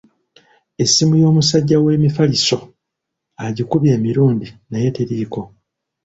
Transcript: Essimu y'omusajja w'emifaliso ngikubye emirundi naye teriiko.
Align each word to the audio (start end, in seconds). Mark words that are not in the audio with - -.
Essimu 0.83 1.13
y'omusajja 1.21 1.77
w'emifaliso 1.85 2.57
ngikubye 3.49 3.91
emirundi 3.97 4.47
naye 4.69 4.87
teriiko. 4.95 5.41